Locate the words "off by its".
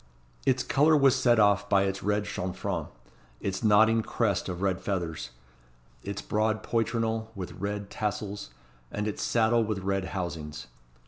1.39-2.01